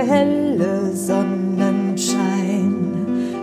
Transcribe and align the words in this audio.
der 0.00 0.08
helle 0.08 0.92
Sonnenschein 0.94 2.74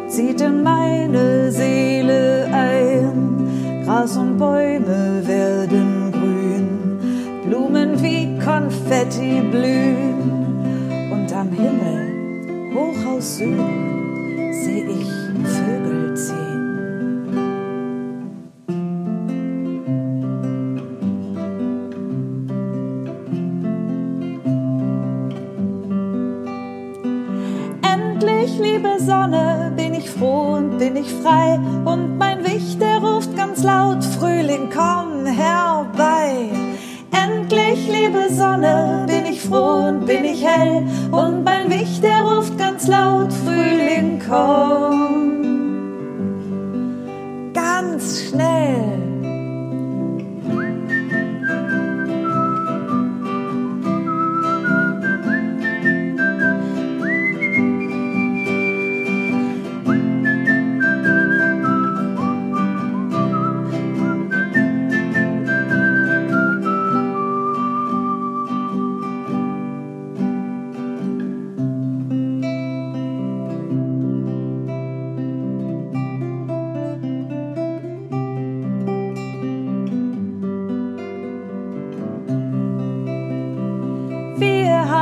zieht 0.08 0.42
in 0.42 0.64
meine 0.64 1.52
Seele 1.52 2.48
ein. 2.52 3.84
Gras 3.86 4.18
und 4.18 4.38
Bäume 4.38 5.22
werden 5.26 6.12
grün, 6.12 6.68
Blumen 7.48 8.02
wie 8.02 8.40
Konfetti 8.44 9.42
blühen. 9.52 11.12
Und 11.12 11.32
am 11.34 11.50
Himmel, 11.52 12.74
hoch 12.74 13.06
aus 13.16 13.38
Süden, 13.38 13.97
Endlich, 28.38 28.60
liebe 28.60 29.00
Sonne, 29.00 29.72
bin 29.76 29.96
ich 29.96 30.10
froh 30.10 30.58
und 30.58 30.78
bin 30.78 30.96
ich 30.96 31.12
frei. 31.24 31.60
Und 31.86 32.20
mein 32.20 32.46
Wicht, 32.46 32.80
der 32.80 33.00
ruft 33.00 33.36
ganz 33.36 33.64
laut, 33.64 34.04
Frühling, 34.04 34.70
komm 34.72 35.26
herbei. 35.26 36.50
Endlich, 37.12 37.88
liebe 37.88 38.32
Sonne, 38.32 39.06
bin 39.08 39.26
ich 39.26 39.42
froh 39.42 39.88
und 39.88 40.06
bin 40.06 40.24
ich 40.24 40.46
hell. 40.46 40.86
Und 41.12 41.44
mein 41.46 41.70
Wicht, 41.72 42.04
der 42.04 42.22
ruft 42.22 42.56
ganz 42.60 42.88
laut, 42.88 43.34
Frühling, 43.34 44.22
komm. 44.28 45.44
Ganz 47.54 48.30
schnell. 48.30 49.07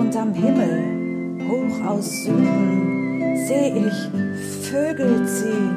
Und 0.00 0.16
am 0.16 0.32
Himmel, 0.32 1.40
hoch 1.46 1.86
aus 1.86 2.24
Süden, 2.24 3.36
seh 3.46 3.68
ich 3.68 4.68
Vögel 4.70 5.26
ziehen. 5.26 5.76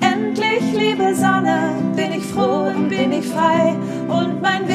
Endlich, 0.00 0.72
liebe 0.72 1.12
Sonne, 1.12 1.74
bin 1.96 2.12
ich 2.12 2.24
froh 2.24 2.68
und 2.68 2.88
bin 2.88 3.10
ich 3.10 3.26
frei. 3.26 3.74
Und 4.06 4.40
mein 4.40 4.65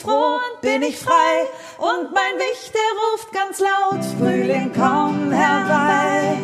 froh 0.00 0.36
und 0.36 0.60
bin 0.60 0.82
ich 0.82 0.98
frei. 0.98 1.46
Und 1.78 2.12
mein 2.12 2.38
Wicht, 2.38 2.72
der 2.74 2.90
ruft 3.02 3.32
ganz 3.32 3.60
laut, 3.60 4.04
Frühling, 4.18 4.72
komm 4.74 5.30
herbei. 5.30 6.38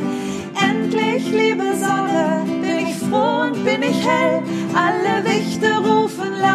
Endlich, 0.60 1.30
liebe 1.30 1.74
Sonne, 1.76 2.44
bin 2.46 2.86
ich 2.86 2.96
froh 2.96 3.42
und 3.46 3.64
bin 3.64 3.82
ich 3.82 4.06
hell. 4.06 4.42
Alle 4.74 5.24
Wichte 5.24 5.68
rufen 5.78 6.32
laut, 6.40 6.45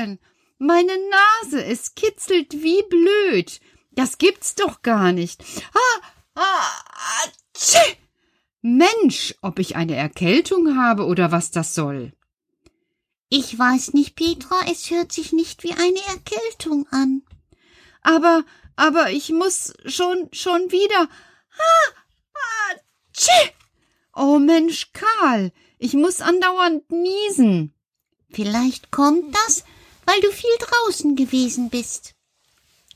denn? 0.00 0.18
Meine 0.58 0.92
Nase, 1.42 1.64
es 1.64 1.94
kitzelt 1.94 2.52
wie 2.62 2.82
blöd. 2.88 3.60
Das 3.92 4.18
gibt's 4.18 4.54
doch 4.54 4.82
gar 4.82 5.12
nicht. 5.12 5.42
Ah, 5.72 6.00
ah, 6.34 6.82
ah, 6.86 7.28
tschü. 7.54 7.96
Mensch, 8.62 9.34
ob 9.40 9.58
ich 9.58 9.76
eine 9.76 9.96
Erkältung 9.96 10.76
habe 10.76 11.06
oder 11.06 11.32
was 11.32 11.50
das 11.50 11.74
soll. 11.74 12.12
Ich 13.30 13.58
weiß 13.58 13.94
nicht, 13.94 14.16
Petra, 14.16 14.56
es 14.70 14.90
hört 14.90 15.12
sich 15.12 15.32
nicht 15.32 15.62
wie 15.62 15.72
eine 15.72 16.00
Erkältung 16.08 16.86
an. 16.90 17.22
Aber, 18.02 18.44
aber 18.76 19.10
ich 19.10 19.30
muss 19.30 19.72
schon, 19.86 20.28
schon 20.32 20.70
wieder. 20.70 21.08
Ah, 21.52 21.90
ah. 22.34 22.80
Oh 24.14 24.38
Mensch, 24.38 24.92
Karl, 24.92 25.52
ich 25.78 25.94
muss 25.94 26.20
andauernd 26.20 26.90
niesen. 26.90 27.74
Vielleicht 28.30 28.90
kommt 28.90 29.34
das, 29.34 29.64
weil 30.10 30.20
du 30.22 30.32
viel 30.32 30.50
draußen 30.58 31.14
gewesen 31.14 31.70
bist. 31.70 32.14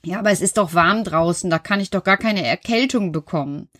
Ja, 0.04 0.18
aber 0.18 0.30
es 0.32 0.40
ist 0.40 0.56
doch 0.56 0.74
warm 0.74 1.04
draußen, 1.04 1.48
da 1.48 1.58
kann 1.58 1.80
ich 1.80 1.90
doch 1.90 2.02
gar 2.02 2.16
keine 2.16 2.44
Erkältung 2.44 3.12
bekommen. 3.12 3.70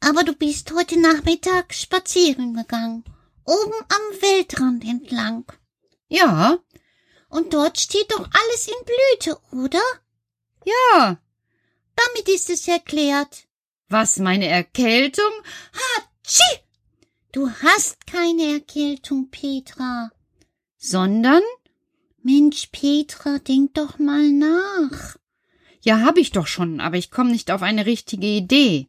Aber 0.00 0.24
du 0.24 0.34
bist 0.34 0.72
heute 0.74 0.98
Nachmittag 1.00 1.72
spazieren 1.72 2.54
gegangen, 2.54 3.04
oben 3.44 3.74
am 3.88 4.20
Weltrand 4.20 4.84
entlang. 4.84 5.44
Ja, 6.08 6.58
Und 7.28 7.54
dort 7.54 7.78
steht 7.78 8.10
doch 8.12 8.28
alles 8.40 8.68
in 8.68 8.84
Blüte, 8.84 9.38
oder? 9.52 9.82
ja. 10.64 11.18
Damit 11.96 12.28
ist 12.28 12.50
es 12.50 12.68
erklärt. 12.68 13.46
Was, 13.88 14.18
meine 14.18 14.48
Erkältung? 14.48 15.32
Hatschi! 15.72 16.60
Du 17.32 17.50
hast 17.62 18.06
keine 18.06 18.52
Erkältung, 18.52 19.30
Petra. 19.30 20.10
Sondern? 20.76 21.42
Mensch, 22.26 22.70
Petra, 22.72 23.38
denk 23.38 23.74
doch 23.74 24.00
mal 24.00 24.32
nach. 24.32 25.16
Ja, 25.80 26.00
hab 26.00 26.18
ich 26.18 26.32
doch 26.32 26.48
schon, 26.48 26.80
aber 26.80 26.96
ich 26.96 27.12
komme 27.12 27.30
nicht 27.30 27.52
auf 27.52 27.62
eine 27.62 27.86
richtige 27.86 28.26
Idee. 28.26 28.88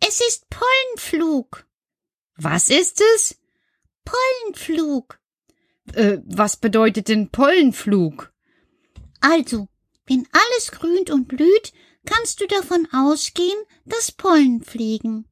Es 0.00 0.22
ist 0.26 0.46
Pollenflug. 0.48 1.66
Was 2.36 2.70
ist 2.70 3.02
es? 3.14 3.38
Pollenflug. 4.06 5.20
äh, 5.92 6.20
was 6.24 6.56
bedeutet 6.56 7.08
denn 7.08 7.28
Pollenflug? 7.28 8.32
Also, 9.20 9.68
wenn 10.06 10.26
alles 10.32 10.72
grünt 10.72 11.10
und 11.10 11.28
blüht, 11.28 11.74
kannst 12.06 12.40
du 12.40 12.46
davon 12.46 12.88
ausgehen, 12.90 13.62
dass 13.84 14.12
Pollen 14.12 14.62
fliegen. 14.62 15.26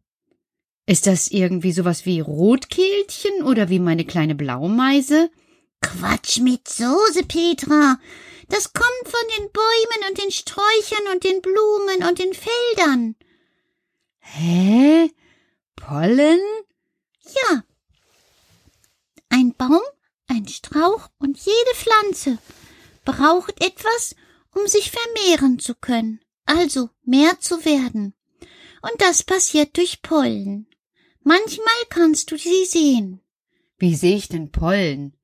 Ist 0.85 1.07
das 1.07 1.29
irgendwie 1.29 1.73
sowas 1.73 2.05
wie 2.05 2.21
Rotkehlchen 2.21 3.43
oder 3.45 3.71
wie 3.71 3.79
meine 3.79 4.05
kleine 4.05 4.35
Blaumeise? 4.35 5.31
Quatsch 5.81 6.38
mit 6.38 6.69
Soße, 6.69 7.25
Petra. 7.25 7.99
Das 8.49 8.73
kommt 8.73 9.05
von 9.05 9.21
den 9.38 9.50
Bäumen 9.53 10.11
und 10.11 10.19
den 10.19 10.31
Sträuchern 10.31 11.12
und 11.12 11.25
den 11.25 11.41
Blumen 11.41 12.09
und 12.09 12.19
den 12.19 12.35
Feldern. 12.35 13.17
Hä? 14.19 15.11
Pollen? 15.77 16.41
Ja. 17.25 17.65
Ein 19.29 19.55
Baum, 19.55 19.81
ein 20.27 20.49
Strauch 20.49 21.09
und 21.19 21.38
jede 21.38 21.75
Pflanze 21.75 22.38
braucht 23.05 23.65
etwas, 23.65 24.15
um 24.55 24.67
sich 24.67 24.91
vermehren 24.91 25.59
zu 25.59 25.75
können, 25.75 26.21
also 26.44 26.91
mehr 27.05 27.38
zu 27.41 27.65
werden. 27.65 28.15
Und 28.83 28.94
das 28.99 29.23
passiert 29.23 29.76
durch 29.76 30.03
Pollen. 30.03 30.67
Manchmal 31.23 31.83
kannst 31.88 32.31
du 32.31 32.38
sie 32.38 32.65
sehen. 32.65 33.21
Wie 33.79 33.94
sehe 33.94 34.17
ich 34.17 34.29
denn 34.29 34.50
Pollen? 34.50 35.17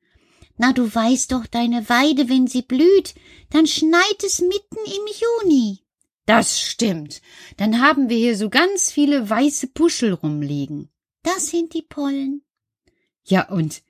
Na, 0.59 0.73
du 0.73 0.93
weißt 0.93 1.33
doch 1.33 1.47
deine 1.47 1.89
Weide, 1.89 2.29
wenn 2.29 2.47
sie 2.47 2.63
blüht, 2.63 3.15
dann 3.51 3.67
schneit 3.67 4.23
es 4.25 4.41
mitten 4.41 4.79
im 4.85 5.45
Juni. 5.45 5.87
Das 6.25 6.61
stimmt. 6.61 7.23
Dann 7.57 7.81
haben 7.81 8.09
wir 8.09 8.17
hier 8.17 8.37
so 8.37 8.51
ganz 8.51 8.91
viele 8.91 9.29
weiße 9.31 9.69
Puschel 9.69 10.13
rumliegen. 10.13 10.91
Das 11.23 11.49
sind 11.49 11.75
die 11.75 11.83
Pollen. 11.83 12.43
Ja, 13.25 13.49
und 13.49 13.83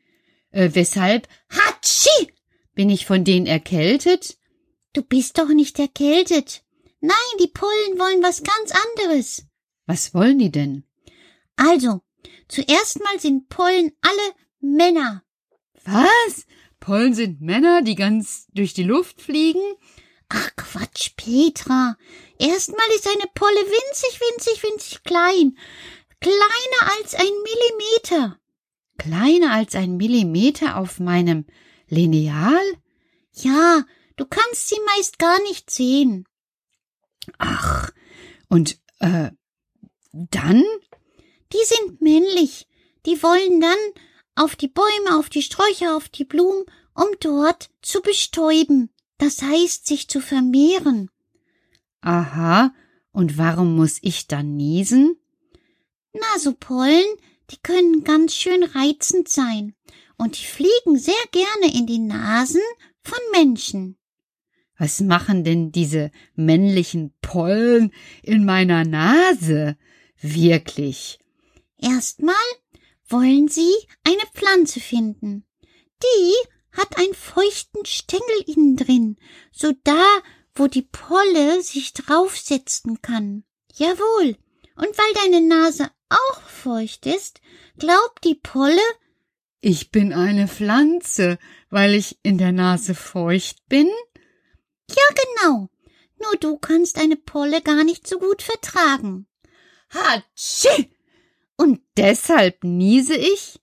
äh, 0.51 0.71
weshalb? 0.73 1.29
Hatschi! 1.51 2.33
Bin 2.75 2.91
ich 2.91 3.07
von 3.07 3.25
denen 3.25 3.47
erkältet? 3.47 4.39
Du 4.93 5.03
bist 5.03 5.39
doch 5.39 5.49
nicht 5.49 5.79
erkältet. 5.79 6.63
Nein, 7.01 7.17
die 7.41 7.49
Pollen 7.49 7.99
wollen 7.99 8.23
was 8.23 8.43
ganz 8.43 8.73
anderes. 8.73 9.47
Was 9.87 10.15
wollen 10.15 10.39
die 10.39 10.51
denn? 10.51 10.85
Also, 11.57 12.03
zuerst 12.49 13.03
mal 13.03 13.19
sind 13.21 13.49
Pollen 13.49 13.93
alle 14.01 14.35
Männer. 14.61 15.23
Was? 15.85 16.47
Pollen 16.87 17.15
sind 17.15 17.41
Männer, 17.41 17.83
die 17.83 17.97
ganz 17.97 18.47
durch 18.55 18.73
die 18.73 18.85
Luft 18.85 19.21
fliegen? 19.21 19.75
Ach 20.29 20.51
Quatsch, 20.55 21.17
Petra. 21.17 21.97
Erstmal 22.39 22.87
ist 22.95 23.09
eine 23.09 23.29
Polle 23.35 23.57
winzig, 23.57 24.21
winzig, 24.21 24.63
winzig 24.63 25.03
klein. 25.03 25.59
Kleiner 26.21 26.97
als 26.97 27.15
ein 27.15 27.33
Millimeter. 27.43 28.39
Kleiner 28.99 29.51
als 29.51 29.75
ein 29.75 29.97
Millimeter 29.97 30.77
auf 30.77 31.01
meinem 31.01 31.47
Lineal? 31.89 32.63
Ja, 33.33 33.83
du 34.15 34.25
kannst 34.25 34.69
sie 34.69 34.79
meist 34.95 35.19
gar 35.19 35.43
nicht 35.43 35.71
sehen. 35.73 36.25
Ach, 37.39 37.91
und 38.49 38.79
äh, 39.01 39.31
dann? 40.13 40.63
Die 41.53 41.65
sind 41.65 42.01
männlich. 42.01 42.69
Die 43.07 43.21
wollen 43.25 43.61
dann 43.61 43.79
auf 44.37 44.55
die 44.55 44.69
Bäume, 44.69 45.19
auf 45.19 45.29
die 45.29 45.43
Sträucher, 45.43 45.97
auf 45.97 46.09
die 46.09 46.25
Blumen, 46.25 46.65
um 46.95 47.07
dort 47.21 47.71
zu 47.83 48.01
bestäuben. 48.01 48.91
Das 49.19 49.43
heißt, 49.43 49.87
sich 49.87 50.09
zu 50.09 50.21
vermehren. 50.21 51.11
Aha, 52.03 52.73
und 53.13 53.39
warum 53.39 53.75
muss 53.75 53.99
ich 54.03 54.29
dann 54.29 54.57
niesen? 54.57 55.17
Na, 56.13 56.39
so 56.39 56.53
Pollen, 56.53 57.07
die 57.51 57.57
können 57.63 58.05
ganz 58.05 58.35
schön 58.35 58.63
reizend 58.63 59.29
sein. 59.29 59.75
Und 60.19 60.39
die 60.39 60.45
fliegen 60.45 60.99
sehr 60.99 61.15
gerne 61.33 61.75
in 61.75 61.87
die 61.87 61.99
Nasen 61.99 62.63
von 63.03 63.19
Menschen. 63.33 63.97
Was 64.79 65.01
machen 65.01 65.45
denn 65.45 65.73
diese 65.73 66.11
männlichen 66.35 67.15
Pollen 67.23 67.93
in 68.23 68.45
meiner 68.45 68.85
Nase? 68.85 69.77
Wirklich. 70.21 71.19
Erstmal 71.79 72.35
wollen 73.09 73.49
sie 73.49 73.73
eine 74.05 74.23
Pflanze 74.35 74.81
finden. 74.81 75.47
Die 76.03 76.35
hat 76.73 76.99
einen 76.99 77.15
feuchten 77.15 77.85
Stängel 77.87 78.45
innen 78.47 78.77
drin, 78.77 79.17
so 79.53 79.73
da, 79.85 80.05
wo 80.55 80.67
die 80.67 80.83
Polle 80.83 81.63
sich 81.63 81.93
draufsetzen 81.93 83.01
kann. 83.03 83.45
Jawohl. 83.75 84.37
Und 84.77 84.99
weil 84.99 85.15
deine 85.15 85.47
Nase 85.47 85.91
auch 86.09 86.43
feucht 86.43 87.07
ist, 87.07 87.41
glaubt 87.79 88.25
die 88.25 88.35
Polle, 88.35 88.83
ich 89.61 89.91
bin 89.91 90.13
eine 90.13 90.49
Pflanze, 90.49 91.39
weil 91.71 91.95
ich 91.95 92.19
in 92.23 92.39
der 92.39 92.53
Nase 92.53 92.95
feucht 92.95 93.69
bin? 93.69 93.89
Ja, 94.89 95.03
genau. 95.15 95.71
Nur 96.23 96.37
du 96.39 96.57
kannst 96.59 96.99
eine 96.99 97.17
Polle 97.17 97.61
gar 97.63 97.83
nicht 97.83 98.07
so 98.07 98.19
gut 98.19 98.43
vertragen. 98.43 99.27
Hatschi! 99.91 100.96
Und 101.57 101.81
deshalb 101.97 102.63
niese 102.65 103.17
ich? 103.17 103.61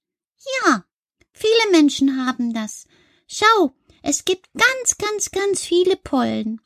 Ja, 0.66 0.86
viele 1.32 1.72
Menschen 1.72 2.26
haben 2.26 2.54
das. 2.54 2.86
Schau, 3.28 3.76
es 4.02 4.26
gibt 4.26 4.50
ganz, 4.54 4.98
ganz, 4.98 5.32
ganz 5.32 5.62
viele 5.62 5.96
Pollen. 5.96 6.62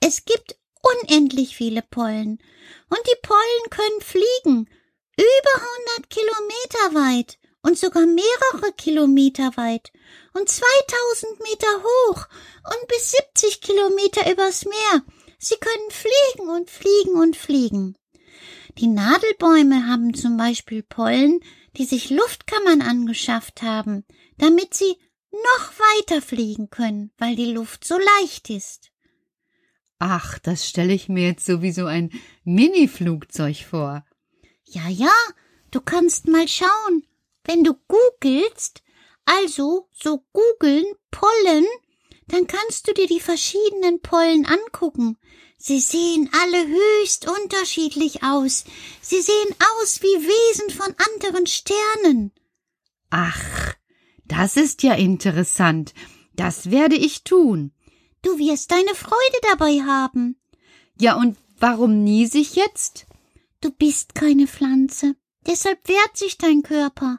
Es 0.00 0.24
gibt 0.24 0.56
unendlich 0.82 1.56
viele 1.56 1.82
Pollen. 1.82 2.42
Und 2.88 3.00
die 3.06 3.18
Pollen 3.22 3.70
können 3.70 4.00
fliegen. 4.00 4.68
Über 5.16 5.62
hundert 5.62 6.10
Kilometer 6.10 6.94
weit 6.94 7.38
und 7.62 7.78
sogar 7.78 8.06
mehrere 8.06 8.72
Kilometer 8.76 9.56
weit 9.56 9.92
und 10.32 10.48
2000 10.48 11.40
Meter 11.40 11.82
hoch 11.82 12.26
und 12.64 12.88
bis 12.88 13.12
70 13.12 13.60
Kilometer 13.60 14.30
übers 14.30 14.64
Meer. 14.64 15.04
Sie 15.38 15.56
können 15.56 15.90
fliegen 15.90 16.48
und 16.48 16.70
fliegen 16.70 17.14
und 17.20 17.36
fliegen. 17.36 17.96
Die 18.78 18.86
Nadelbäume 18.86 19.86
haben 19.86 20.14
zum 20.14 20.36
Beispiel 20.36 20.82
Pollen, 20.82 21.40
die 21.76 21.84
sich 21.84 22.10
Luftkammern 22.10 22.82
angeschafft 22.82 23.62
haben, 23.62 24.04
damit 24.38 24.74
sie 24.74 24.96
noch 25.32 25.72
weiter 25.78 26.22
fliegen 26.22 26.70
können, 26.70 27.12
weil 27.18 27.36
die 27.36 27.52
Luft 27.52 27.84
so 27.84 27.98
leicht 27.98 28.50
ist. 28.50 28.90
Ach, 29.98 30.38
das 30.38 30.66
stelle 30.66 30.94
ich 30.94 31.08
mir 31.08 31.26
jetzt 31.26 31.44
sowieso 31.44 31.86
ein 31.86 32.10
Mini-Flugzeug 32.44 33.58
vor. 33.58 34.04
Ja, 34.64 34.88
ja, 34.88 35.12
du 35.70 35.80
kannst 35.80 36.26
mal 36.26 36.48
schauen. 36.48 37.04
Wenn 37.44 37.64
du 37.64 37.74
googelst, 37.86 38.82
also 39.24 39.88
so 39.92 40.24
googeln 40.32 40.86
Pollen, 41.10 41.66
dann 42.28 42.46
kannst 42.46 42.88
du 42.88 42.94
dir 42.94 43.06
die 43.06 43.20
verschiedenen 43.20 44.00
Pollen 44.00 44.46
angucken. 44.46 45.18
Sie 45.62 45.78
sehen 45.78 46.30
alle 46.32 46.66
höchst 46.68 47.28
unterschiedlich 47.28 48.22
aus. 48.22 48.64
Sie 49.02 49.20
sehen 49.20 49.54
aus 49.78 50.00
wie 50.00 50.06
Wesen 50.06 50.70
von 50.70 50.94
anderen 51.14 51.46
Sternen. 51.46 52.32
Ach, 53.10 53.74
das 54.24 54.56
ist 54.56 54.82
ja 54.82 54.94
interessant. 54.94 55.92
Das 56.34 56.70
werde 56.70 56.96
ich 56.96 57.24
tun. 57.24 57.72
Du 58.22 58.38
wirst 58.38 58.70
deine 58.70 58.94
Freude 58.94 59.40
dabei 59.50 59.82
haben. 59.84 60.40
Ja, 60.98 61.16
und 61.16 61.36
warum 61.58 62.04
nies 62.04 62.34
ich 62.34 62.54
jetzt? 62.54 63.04
Du 63.60 63.70
bist 63.70 64.14
keine 64.14 64.46
Pflanze. 64.46 65.14
Deshalb 65.46 65.86
wehrt 65.86 66.16
sich 66.16 66.38
dein 66.38 66.62
Körper. 66.62 67.18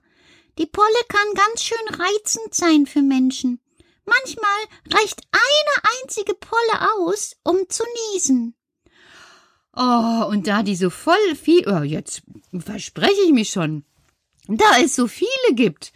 Die 0.57 0.65
Polle 0.65 1.03
kann 1.09 1.33
ganz 1.35 1.61
schön 1.61 1.87
reizend 1.89 2.55
sein 2.55 2.87
für 2.87 3.03
Menschen. 3.03 3.59
Manchmal 4.11 4.99
reicht 4.99 5.21
eine 5.31 5.93
einzige 6.01 6.33
Polle 6.33 6.89
aus, 6.97 7.37
um 7.43 7.69
zu 7.69 7.83
niesen. 8.13 8.55
Oh, 9.73 10.25
und 10.29 10.47
da 10.47 10.63
die 10.63 10.75
so 10.75 10.89
voll 10.89 11.35
viel, 11.35 11.67
oh, 11.69 11.83
jetzt 11.83 12.23
verspreche 12.59 13.21
ich 13.25 13.31
mich 13.31 13.51
schon, 13.51 13.85
da 14.47 14.79
es 14.83 14.95
so 14.95 15.07
viele 15.07 15.53
gibt, 15.53 15.93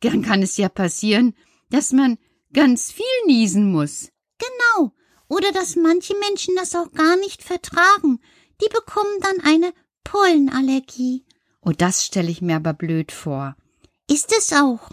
dann 0.00 0.22
kann 0.22 0.42
es 0.42 0.56
ja 0.56 0.68
passieren, 0.68 1.34
dass 1.70 1.92
man 1.92 2.18
ganz 2.52 2.92
viel 2.92 3.04
niesen 3.26 3.72
muss. 3.72 4.10
Genau. 4.38 4.92
Oder 5.28 5.52
dass 5.52 5.76
manche 5.76 6.14
Menschen 6.16 6.54
das 6.56 6.74
auch 6.74 6.92
gar 6.92 7.16
nicht 7.16 7.42
vertragen. 7.42 8.20
Die 8.62 8.68
bekommen 8.68 9.20
dann 9.20 9.40
eine 9.40 9.72
Pollenallergie. 10.04 11.24
Oh, 11.60 11.72
das 11.72 12.04
stelle 12.04 12.30
ich 12.30 12.40
mir 12.40 12.56
aber 12.56 12.72
blöd 12.72 13.12
vor. 13.12 13.56
Ist 14.08 14.32
es 14.36 14.52
auch. 14.52 14.90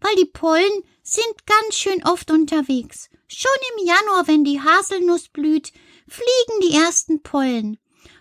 Weil 0.00 0.14
die 0.16 0.26
Pollen 0.26 0.82
sind 1.12 1.46
ganz 1.46 1.76
schön 1.76 2.04
oft 2.04 2.30
unterwegs. 2.30 3.08
Schon 3.28 3.50
im 3.76 3.86
Januar, 3.86 4.26
wenn 4.26 4.44
die 4.44 4.60
Haselnuss 4.60 5.28
blüht, 5.28 5.72
fliegen 6.08 6.60
die 6.62 6.74
ersten 6.74 7.22
Pollen. 7.22 7.78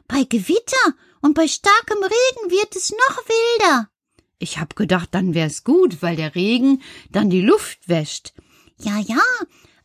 Bei 0.08 0.24
Gewitter 0.24 0.96
und 1.22 1.34
bei 1.34 1.48
starkem 1.48 2.02
Regen 2.02 2.52
wird 2.52 2.76
es 2.76 2.92
noch 2.92 3.18
wilder. 3.26 3.90
Ich 4.40 4.58
hab 4.58 4.76
gedacht, 4.76 5.10
dann 5.12 5.34
wär's 5.34 5.64
gut, 5.64 6.02
weil 6.02 6.16
der 6.16 6.36
Regen 6.36 6.82
dann 7.12 7.30
die 7.30 7.42
Luft 7.42 7.88
wäscht. 7.88 8.34
Ja, 8.80 9.00
ja, 9.00 9.22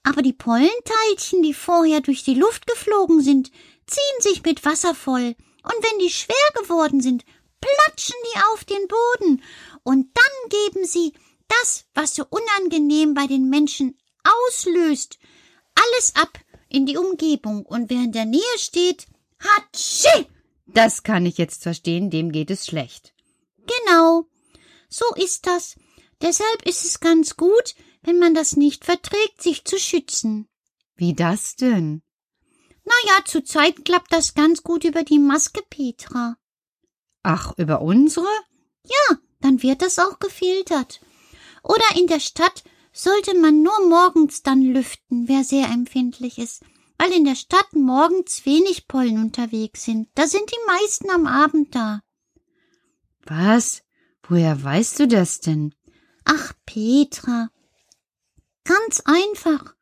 aber 0.02 0.22
die 0.22 0.34
Pollenteilchen, 0.34 1.42
die 1.42 1.54
vorher 1.54 2.00
durch 2.00 2.22
die 2.22 2.34
Luft 2.34 2.66
geflogen 2.66 3.22
sind, 3.22 3.50
ziehen 3.86 4.20
sich 4.20 4.42
mit 4.44 4.64
Wasser 4.64 4.94
voll, 4.94 5.34
und 5.64 5.74
wenn 5.80 5.98
die 6.00 6.10
schwer 6.10 6.34
geworden 6.60 7.00
sind, 7.00 7.24
platschen 7.60 8.16
die 8.26 8.38
auf 8.52 8.64
den 8.64 8.88
Boden, 8.88 9.42
und 9.84 10.08
dann 10.14 10.50
geben 10.50 10.84
sie, 10.84 11.12
das, 11.60 11.84
was 11.94 12.14
so 12.14 12.24
unangenehm 12.28 13.14
bei 13.14 13.26
den 13.26 13.48
Menschen 13.48 13.98
auslöst, 14.24 15.18
alles 15.74 16.14
ab 16.16 16.38
in 16.68 16.86
die 16.86 16.96
Umgebung 16.96 17.64
und 17.66 17.90
wer 17.90 18.02
in 18.02 18.12
der 18.12 18.24
Nähe 18.24 18.58
steht, 18.58 19.06
Hatschi! 19.38 20.26
Das 20.66 21.02
kann 21.02 21.26
ich 21.26 21.38
jetzt 21.38 21.62
verstehen, 21.62 22.10
dem 22.10 22.32
geht 22.32 22.50
es 22.50 22.66
schlecht. 22.66 23.12
Genau. 23.66 24.26
So 24.88 25.04
ist 25.16 25.46
das. 25.46 25.76
Deshalb 26.20 26.62
ist 26.66 26.84
es 26.84 27.00
ganz 27.00 27.36
gut, 27.36 27.74
wenn 28.02 28.18
man 28.18 28.34
das 28.34 28.56
nicht 28.56 28.84
verträgt, 28.84 29.42
sich 29.42 29.64
zu 29.64 29.78
schützen. 29.78 30.48
Wie 30.96 31.14
das 31.14 31.56
denn? 31.56 32.02
Na 32.84 32.94
ja, 33.06 33.24
zurzeit 33.24 33.84
klappt 33.84 34.12
das 34.12 34.34
ganz 34.34 34.62
gut 34.62 34.84
über 34.84 35.02
die 35.02 35.18
Maske, 35.18 35.62
Petra. 35.68 36.36
Ach, 37.22 37.52
über 37.56 37.80
unsere? 37.80 38.26
Ja, 38.84 39.18
dann 39.40 39.62
wird 39.62 39.82
das 39.82 39.98
auch 39.98 40.18
gefiltert. 40.18 41.00
Oder 41.62 41.84
in 41.96 42.06
der 42.06 42.20
Stadt 42.20 42.64
sollte 42.92 43.34
man 43.38 43.62
nur 43.62 43.88
morgens 43.88 44.42
dann 44.42 44.62
lüften, 44.62 45.28
wer 45.28 45.44
sehr 45.44 45.66
empfindlich 45.66 46.38
ist, 46.38 46.62
weil 46.98 47.12
in 47.12 47.24
der 47.24 47.34
Stadt 47.34 47.72
morgens 47.72 48.44
wenig 48.44 48.86
Pollen 48.86 49.18
unterwegs 49.18 49.84
sind. 49.84 50.08
Da 50.14 50.26
sind 50.26 50.50
die 50.50 50.66
meisten 50.66 51.10
am 51.10 51.26
Abend 51.26 51.74
da. 51.74 52.02
Was? 53.24 53.82
Woher 54.28 54.62
weißt 54.62 55.00
du 55.00 55.08
das 55.08 55.40
denn? 55.40 55.74
Ach, 56.24 56.52
Petra. 56.66 57.50
Ganz 58.64 59.00
einfach. 59.04 59.74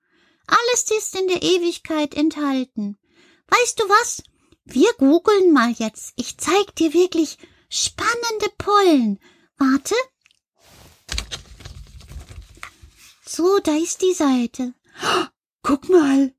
Alles 0.46 0.90
ist 0.96 1.14
in 1.18 1.28
der 1.28 1.42
Ewigkeit 1.42 2.14
enthalten. 2.14 2.98
Weißt 3.48 3.78
du 3.78 3.84
was? 3.84 4.22
Wir 4.64 4.92
googeln 4.98 5.52
mal 5.52 5.72
jetzt. 5.72 6.12
Ich 6.16 6.38
zeig 6.38 6.74
dir 6.76 6.94
wirklich 6.94 7.38
spannende 7.68 8.50
Pollen. 8.56 9.20
Warte. 9.58 9.94
So, 13.40 13.58
da 13.64 13.74
ist 13.74 14.02
die 14.02 14.12
Seite. 14.12 14.74
Guck 15.62 15.88
mal. 15.88 16.34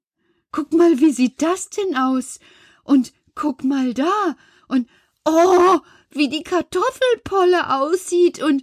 Guck 0.51 0.72
mal, 0.72 1.00
wie 1.00 1.10
sieht 1.10 1.41
das 1.41 1.72
denn 1.72 1.98
aus? 1.98 2.39
Und 2.84 3.12
guck 3.34 3.63
mal 3.63 3.96
da. 3.96 4.36
Und 4.67 4.88
oh, 5.25 5.79
wie 6.12 6.29
die 6.29 6.43
Kartoffelpolle 6.43 7.75
aussieht. 7.75 8.43
Und 8.43 8.62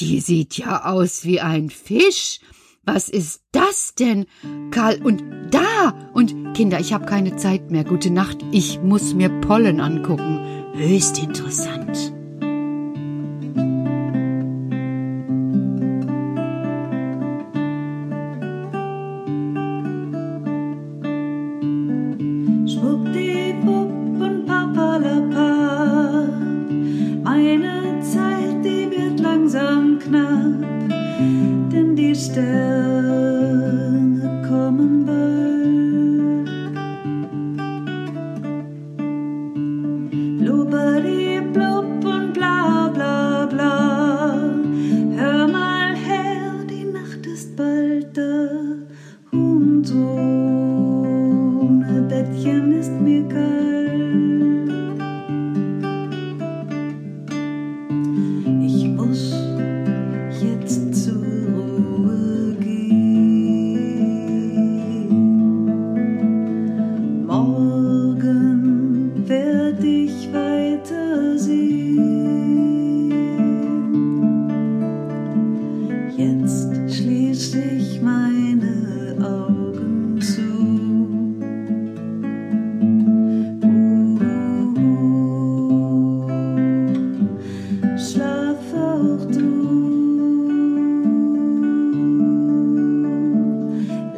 die 0.00 0.20
sieht 0.20 0.56
ja 0.56 0.86
aus 0.86 1.26
wie 1.26 1.42
ein 1.42 1.68
Fisch. 1.68 2.40
Was 2.84 3.10
ist 3.10 3.42
das 3.52 3.94
denn? 3.94 4.24
Karl, 4.70 5.02
und 5.02 5.22
da! 5.50 6.10
Und 6.14 6.54
Kinder, 6.54 6.80
ich 6.80 6.94
habe 6.94 7.04
keine 7.04 7.36
Zeit 7.36 7.70
mehr. 7.70 7.84
Gute 7.84 8.10
Nacht. 8.10 8.38
Ich 8.50 8.80
muss 8.80 9.12
mir 9.12 9.28
Pollen 9.42 9.80
angucken. 9.80 10.72
Höchst 10.72 11.18
interessant. 11.18 11.73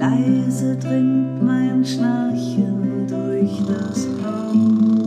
Leise 0.06 0.76
dringt 0.76 1.42
mein 1.42 1.84
Schnarchen 1.84 3.08
durch 3.08 3.60
das 3.66 4.06
Haus. 4.24 5.05